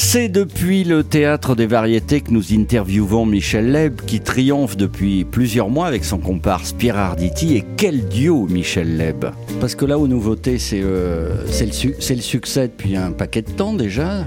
[0.00, 5.68] C'est depuis le théâtre des variétés que nous interviewons Michel Leb qui triomphe depuis plusieurs
[5.70, 7.56] mois avec son comparse Pierre Arditi.
[7.56, 9.24] Et quel duo Michel Leb?
[9.60, 13.42] Parce que là aux nouveautés c'est euh, c'est le, su- le succès depuis un paquet
[13.42, 14.24] de temps déjà,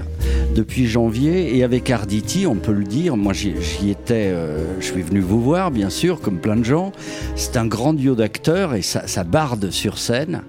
[0.54, 1.56] depuis janvier.
[1.56, 5.20] Et avec Arditi, on peut le dire, moi j'y j'y étais, euh, je suis venu
[5.20, 6.92] vous voir bien sûr, comme plein de gens.
[7.34, 10.42] C'est un grand duo d'acteurs et ça, ça barde sur scène.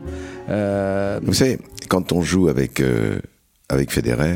[0.50, 3.20] Euh, Vous savez, quand on joue avec, euh,
[3.70, 4.36] avec Federer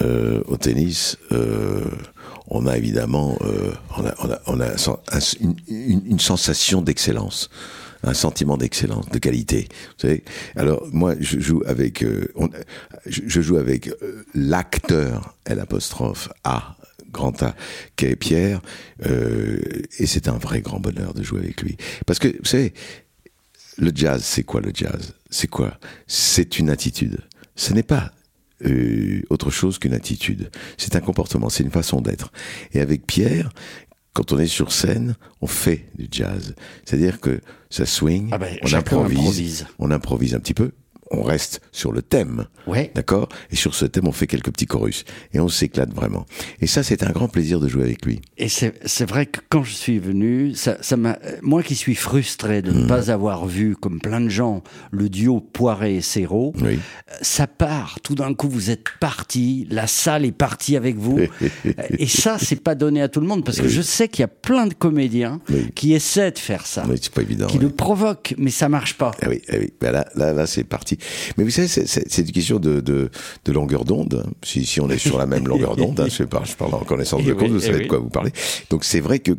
[0.00, 1.84] euh, au tennis, euh,
[2.48, 4.70] on a évidemment euh, on a, on a, on a
[5.40, 7.50] une, une- sensation d'excellence,
[8.02, 9.68] un sentiment d'excellence, de qualité.
[9.70, 10.24] Vous savez
[10.56, 12.26] Alors moi, je joue avec, euh,
[13.06, 16.76] je, joue avec euh, l'acteur L apostrophe A
[17.10, 17.54] grand A
[17.96, 18.60] qu'est Pierre,
[19.06, 19.60] euh,
[19.98, 21.76] et c'est un vrai grand bonheur de jouer avec lui.
[22.06, 22.74] Parce que vous savez,
[23.78, 25.14] le jazz, c'est quoi le jazz?
[25.30, 25.78] C'est quoi?
[26.08, 27.18] C'est une attitude.
[27.56, 28.12] Ce n'est pas
[29.30, 30.50] autre chose qu'une attitude.
[30.78, 32.32] C'est un comportement, c'est une façon d'être.
[32.72, 33.50] Et avec Pierre,
[34.12, 36.54] quand on est sur scène, on fait du jazz.
[36.84, 39.66] C'est-à-dire que ça swing, Ah ben, on improvise, improvise.
[39.78, 40.70] on improvise un petit peu,
[41.10, 42.46] on reste sur le thème.
[42.66, 42.90] Ouais.
[42.94, 43.28] D'accord?
[43.50, 45.04] Et sur ce thème, on fait quelques petits chorus.
[45.32, 46.26] Et on s'éclate vraiment.
[46.60, 48.20] Et ça, c'est un grand plaisir de jouer avec lui.
[48.38, 52.62] Et c'est vrai que quand je suis venu, ça, ça m'a, moi qui suis frustré
[52.62, 56.78] de ne pas avoir vu, comme plein de gens, le duo Poiré et Serrault, Oui.
[57.22, 57.98] ça part.
[58.02, 61.18] Tout d'un coup, vous êtes parti, la salle est partie avec vous.
[61.98, 64.24] et ça, c'est pas donné à tout le monde parce que je sais qu'il y
[64.24, 65.70] a plein de comédiens Oui.
[65.74, 67.46] qui essaient de faire ça, Oui, c'est pas évident.
[67.46, 69.12] qui le provoquent, mais ça marche pas.
[69.22, 69.72] Ah oui, ah oui.
[69.80, 70.93] Ben là, là, là, c'est parti.
[71.36, 73.10] Mais vous savez, c'est- une question de, de,
[73.44, 74.22] de longueur d'onde.
[74.26, 74.30] hein.
[74.42, 76.44] Si, si on est sur la même longueur d'onde, hein, je, parle
[76.74, 77.84] en connaissance Eh de oui, cause, vous eh savez oui.
[77.84, 78.30] de quoi vous parlez.
[78.70, 79.32] Donc c'est vrai que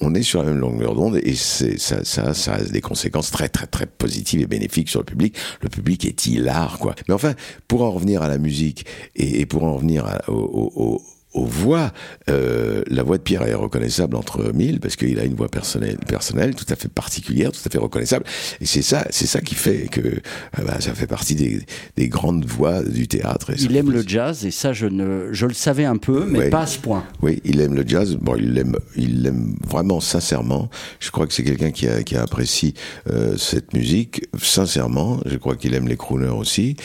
[0.00, 1.66] on est sur la même longueur d'onde et ça,
[2.04, 5.36] ça, ça a des conséquences très, très, très positives et bénéfiques sur le public.
[5.60, 6.94] Le public est hilar, quoi.
[7.06, 7.34] Mais enfin,
[7.68, 11.02] pour en revenir à la musique et, et pour en revenir à- au, au- au-
[11.34, 11.92] aux voix,
[12.30, 15.98] euh, la voix de Pierre est reconnaissable entre mille parce qu'il a une voix personnelle,
[16.06, 18.24] personnelle, tout à fait particulière, tout à fait reconnaissable.
[18.60, 20.20] Et c'est ça, c'est ça qui fait que euh,
[20.64, 21.60] bah, ça fait partie des,
[21.96, 23.50] des grandes voix du théâtre.
[23.50, 26.38] Et Il aime le jazz et ça, je ne, je le savais un peu, mais
[26.38, 26.50] Ouais.
[26.50, 27.04] pas à ce point.
[27.22, 28.16] Oui, il aime le jazz.
[28.20, 30.70] Bon, il l'aime, il l'aime vraiment sincèrement.
[31.00, 32.74] Je crois que c'est quelqu'un qui, a, qui apprécie
[33.10, 35.20] euh, cette musique sincèrement.
[35.26, 36.76] Je crois qu'il aime les crooners aussi.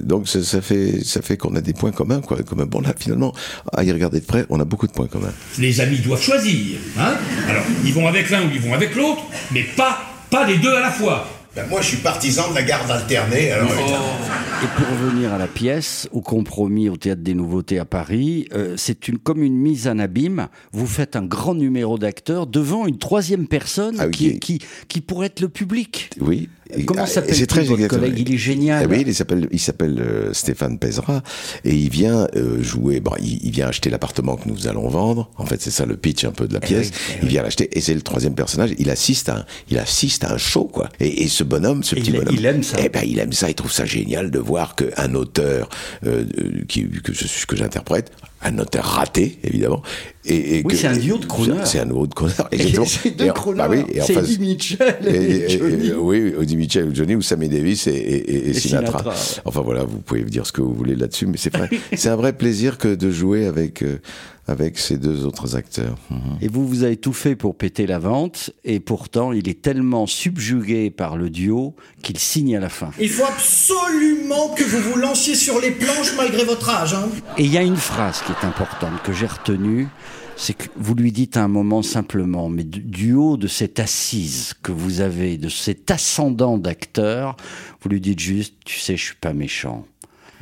[0.00, 2.42] Donc ça, ça fait, ça fait qu'on a des points communs, quoi.
[2.42, 3.32] Comme bon là, finalement,
[3.72, 5.32] à y regarder de près, on a beaucoup de points communs.
[5.58, 6.78] Les amis doivent choisir.
[6.98, 7.14] Hein
[7.48, 10.74] Alors, ils vont avec l'un ou ils vont avec l'autre, mais pas, pas les deux
[10.74, 11.28] à la fois.
[11.54, 13.52] Ben, moi, je suis partisan de la garde alternée.
[13.52, 18.48] Alors, Et pour revenir à la pièce, au compromis au Théâtre des Nouveautés à Paris,
[18.52, 20.48] euh, c'est une, comme une mise en abîme.
[20.72, 24.66] Vous faites un grand numéro d'acteurs devant une troisième personne Ah oui, qui, qui- qui,
[24.88, 26.10] qui pourrait être le public.
[26.20, 26.48] Oui.
[26.86, 28.02] Comment ah, s'appelle c'est très votre exactement.
[28.02, 28.18] collègue?
[28.26, 28.86] Il est génial.
[28.88, 31.22] Oui, il s'appelle, il s'appelle euh, Stéphane Pezra
[31.64, 33.00] et il vient euh, jouer.
[33.00, 35.30] Bon, il, vient acheter l'appartement que nous allons vendre.
[35.36, 36.90] En fait, c'est ça le pitch un peu de la pièce.
[36.90, 38.70] oui, eh il vient l'acheter et c'est le troisième personnage.
[38.78, 40.88] Il assiste à un, il assiste à un show quoi.
[41.00, 42.78] Et, et ce bonhomme, ce Et petit il- bonhomme, il aime ça.
[42.82, 43.48] Eh ben, il aime ça.
[43.50, 45.68] Il trouve ça génial de voir qu'un auteur
[46.06, 48.10] euh, euh, qui que je que j'interprète,
[48.44, 49.82] un auteur raté évidemment.
[50.26, 51.64] Et, et Oui, c'est un duo de crooners.
[51.64, 52.12] C'est un duo de
[52.50, 52.86] exactement.
[52.86, 53.58] c'est Et deux crooners.
[53.58, 55.92] bah oui, c'est Eddie Mitchell et, et- et- Johnny.
[55.98, 58.98] oui, Eddie Mitchell ou Johnny ou Sammy Davis et, et- et Et Sinatra.
[59.00, 59.14] Sinatra.
[59.44, 62.16] Enfin voilà, vous pouvez dire ce que vous voulez là-dessus, mais c'est vrai, c'est un
[62.16, 63.98] vrai plaisir que de jouer avec euh,
[64.46, 65.96] avec ces deux autres acteurs.
[66.10, 66.38] Mhm.
[66.40, 70.06] Et vous, vous avez tout fait pour péter la vente, et pourtant, il est tellement
[70.06, 72.90] subjugué par le duo qu'il signe à la fin.
[73.00, 76.94] Il faut absolument que vous vous lanciez sur les planches malgré votre âge.
[76.94, 77.08] Hein.
[77.38, 79.88] Et il y a une phrase qui est importante que j'ai retenue,
[80.36, 83.78] c'est que vous lui dites à un moment simplement, mais du, du haut de cette
[83.78, 87.36] assise que vous avez, de cet ascendant d'acteur,
[87.80, 89.86] vous lui dites juste, tu sais, je suis pas méchant.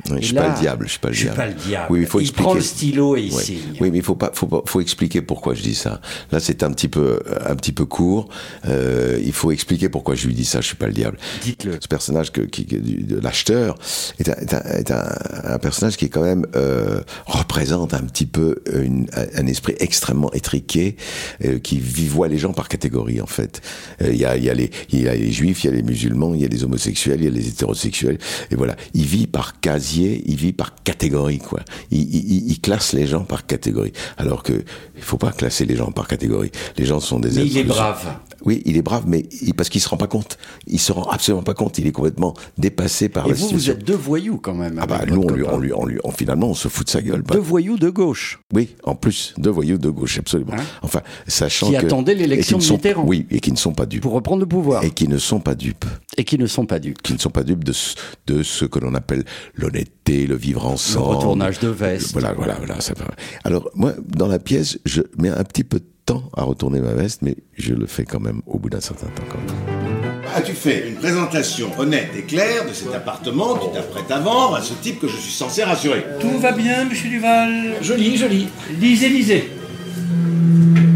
[0.09, 1.37] Oui, je suis là, pas le diable, je suis pas le je suis diable.
[1.37, 1.87] pas le diable.
[1.89, 2.43] Oui, il faut Il expliquer.
[2.43, 3.43] prend le stylo et il Oui.
[3.43, 3.57] signe.
[3.79, 6.01] Oui, mais il faut pas, faut pas, faut expliquer pourquoi je dis ça.
[6.31, 8.27] Là, c'est un petit peu, un petit peu court.
[8.67, 10.59] Euh, il faut expliquer pourquoi je lui dis ça.
[10.61, 11.17] Je suis pas le diable.
[11.43, 11.77] Dites-le.
[11.81, 13.77] Ce personnage que, qui, de l'acheteur
[14.19, 15.15] est, un, est, un, est un-
[15.45, 20.31] un personnage qui est quand même euh, représente un petit peu une, un, esprit extrêmement
[20.33, 20.97] étriqué
[21.45, 23.61] euh, qui voit les gens par catégorie en fait.
[24.01, 25.75] Euh, Il y, a, y, a les, il y a les juifs, il y a
[25.75, 28.17] les musulmans, il y a les homosexuels, il y a les hétérosexuels
[28.51, 28.75] et voilà.
[28.93, 31.59] Il vit par casier Il vit par catégorie, quoi.
[31.91, 33.93] Il, il- il classe les gens par catégorie.
[34.17, 34.53] Alors que
[34.95, 36.51] il faut pas classer les gens par catégorie.
[36.77, 38.17] Les gens sont des Mais il est brave.
[38.45, 40.37] Oui, il est brave, mais il- parce qu'il se rend pas compte.
[40.67, 41.77] Il se rend absolument pas compte.
[41.77, 44.77] Il est complètement dépassé par Et la vous, vous êtes deux voyous quand même.
[44.81, 46.91] Ah bah, nous, on lui, on lui, on lui, on- finalement, on se fout de
[46.91, 47.23] sa gueule.
[47.23, 48.39] Deux voyous de gauche.
[48.53, 50.53] Oui, en plus, deux voyous de gauche, absolument.
[50.81, 51.85] enfin, sachant Hein Qui que...
[51.85, 53.05] attendaient l'élection de Mitterrand.
[53.05, 54.01] Oui, et qui ne sont pas dupes.
[54.01, 54.83] Pour reprendre le pouvoir.
[54.83, 55.85] Et qui ne sont pas dupes.
[56.17, 57.01] Et qui ne sont pas dupes.
[57.01, 57.95] Qui ne sont pas dupes de ce,
[58.27, 59.23] de ce que l'on appelle
[59.55, 61.09] l'honnêteté, le vivre ensemble.
[61.11, 62.11] Le retournage de veste.
[62.13, 62.79] Voilà, voilà, voilà.
[62.81, 63.05] ça va.
[63.43, 66.93] Alors, moi, dans la pièce, je mets un petit peu de temps à retourner ma
[66.93, 69.23] veste, mais je le fais quand même au bout d'un certain temps.
[69.29, 70.21] Quand même.
[70.35, 74.61] As-tu fait une présentation honnête et claire de cet appartement qui t'apprête à vendre à
[74.61, 76.03] ce type que je suis censé rassurer?
[76.19, 78.47] Tout va bien, monsieur Duval Joli, joli.
[78.79, 79.49] Lisez, lisez.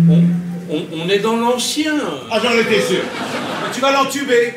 [0.10, 0.22] On,
[0.76, 1.94] on- on est dans l'ancien.
[2.32, 3.02] Ah, j'en étais sûr.
[3.78, 4.54] Tu vas l'entuber.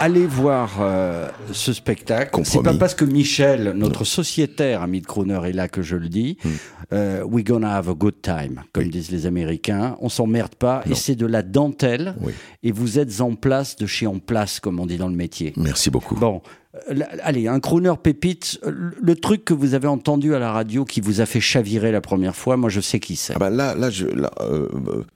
[0.00, 2.40] Allez voir euh, ce spectacle.
[2.42, 6.08] C'est pas parce que Michel, notre sociétaire ami de Crooner, est là que je le
[6.08, 6.36] dis.
[6.42, 6.48] Hmm.
[6.92, 9.96] Euh, we gonna have a good time, comme disent les Américains.
[10.00, 10.82] On s'emmerde pas.
[10.90, 12.16] Et c'est de la dentelle.
[12.64, 15.52] Et vous êtes en place de chez en place, comme on dit dans le métier.
[15.56, 16.16] Merci beaucoup.
[16.16, 16.42] Bon.
[16.90, 20.84] Euh, Allez, un crooner pépite, euh, le truc que vous avez entendu à la radio
[20.84, 23.34] qui vous a fait chavirer la première fois, moi je sais qui c'est.
[23.36, 24.68] Ah bah là, là, je, là, euh,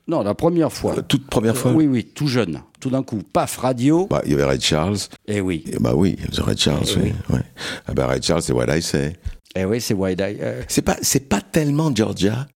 [0.08, 1.00] Non, la première fois.
[1.02, 1.72] toute première fois.
[1.72, 2.60] Oui, oui, tout jeune.
[2.80, 4.06] Tout d'un coup, paf, radio.
[4.08, 4.96] Bah, il y avait Ray Charles.
[5.26, 5.64] Eh oui.
[5.80, 7.12] bah oui, The Ray Charles, Eh oui.
[7.30, 7.42] ouais.
[7.86, 9.16] Ah bah Ray Charles, c'est What I Say.
[9.56, 10.38] Eh oui, c'est Wide Eye.
[10.40, 12.46] euh, C'est pas, c'est pas tellement Georgia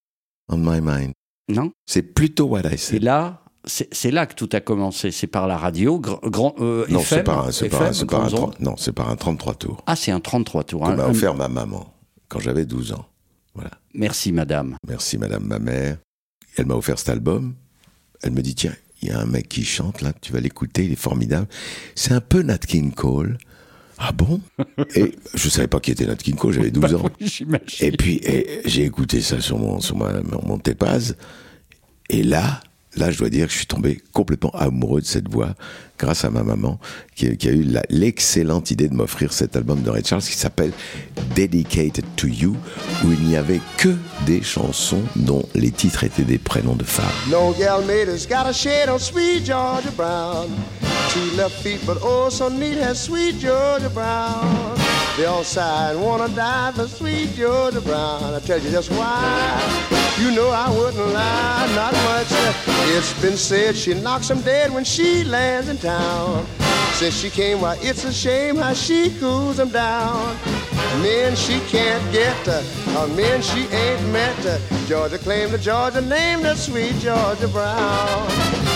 [0.48, 1.12] on my mind.
[1.48, 1.72] Non.
[1.86, 2.96] C'est plutôt What I Say.
[2.96, 5.10] Et là, c'est là que tout a commencé.
[5.10, 7.22] C'est par la radio, gr- grand euh, Non, c'est
[8.34, 8.50] ondes.
[8.52, 9.82] tro- non, c'est pas un 33 tours.
[9.86, 10.80] Ah, c'est un 33 tours.
[10.82, 10.96] Que hein.
[10.96, 11.92] m'a Un- offert ma maman
[12.28, 13.06] quand j'avais 12 ans.
[13.54, 13.70] Voilà.
[13.94, 14.76] Merci, madame.
[14.86, 15.98] Merci, madame, ma mère.
[16.56, 17.54] Elle m'a offert cet album.
[18.22, 20.84] Elle me dit, tiens, il y a un mec qui chante là, tu vas l'écouter,
[20.84, 21.46] il est formidable.
[21.94, 23.38] C'est un peu Nat King Cole.
[23.98, 24.40] Ah bon?
[24.96, 27.10] Et je savais pas qui était Nat King Cole, j'avais 12 Bah ans.
[27.20, 27.86] oui, j'imagine.
[27.86, 28.20] Et puis
[28.64, 30.12] j'ai écouté ça sur mon sur ma,
[30.42, 31.14] mon Tepaz.
[32.10, 32.60] Et là,
[32.96, 35.54] là, je dois dire que je suis tombé complètement amoureux de cette voix
[35.98, 36.78] grâce à ma maman
[37.14, 40.72] qui, qui a eu l'excellente idée de m'offrir cet album de Ray Charles qui s'appelle
[41.34, 42.56] Dedicated to You,
[43.04, 43.94] où il n'y avait que
[44.26, 47.04] des chansons dont les titres étaient des prénoms de femmes.
[47.30, 50.48] No gal has got a shade on sweet Georgia Brown.
[51.10, 54.74] Two left feet, but oh so neat has sweet Georgia Brown.
[55.16, 58.34] They all and wanna die for sweet Georgia Brown.
[58.34, 59.94] I tell you just why.
[60.18, 61.43] You know I wouldn't lie,
[61.74, 62.26] not much.
[62.96, 66.46] It's been said she knocks 'em dead when she lands in town.
[66.94, 70.36] Since she came, why it's a shame how she cools 'em down.
[71.02, 74.38] Men she can't get, uh, men she ain't met.
[74.46, 78.73] Uh, Georgia claimed the Georgia name, her sweet Georgia Brown.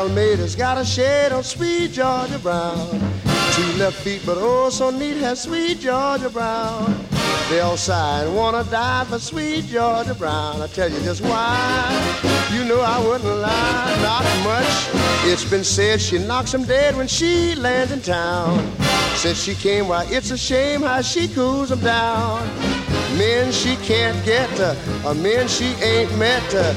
[0.00, 2.88] Has got a shade on sweet Georgia Brown.
[3.52, 7.06] Two left feet, but oh so neat has sweet Georgia Brown.
[7.50, 10.62] They all sigh and wanna die for sweet Georgia Brown.
[10.62, 12.18] I tell you just why.
[12.50, 15.30] You know I wouldn't lie, not much.
[15.30, 18.72] It's been said she knocks 'em dead when she lands in town.
[19.16, 22.48] Since she came, why it's a shame how she cools 'em down.
[23.18, 26.54] Men she can't get, uh, uh, men she ain't met.
[26.54, 26.72] Uh,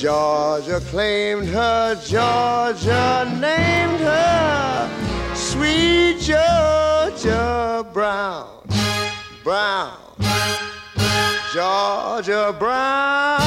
[0.00, 4.88] Georgia claimed her, Georgia named her,
[5.34, 8.48] sweet Georgia Brown.
[9.44, 9.92] Brown.
[11.52, 13.40] Georgia Brown.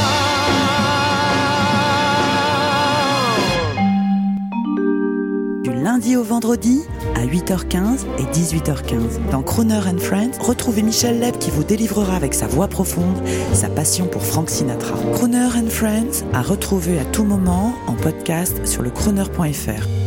[5.63, 6.85] Du lundi au vendredi
[7.23, 9.29] à 8h15 et 18h15.
[9.31, 13.17] Dans Croner and Friends, retrouvez Michel Leb qui vous délivrera avec sa voix profonde
[13.53, 14.97] sa passion pour Frank Sinatra.
[15.13, 20.02] Croner and Friends à retrouver à tout moment en podcast sur le crooner.fr.